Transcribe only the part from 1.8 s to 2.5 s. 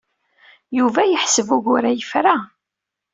yefra.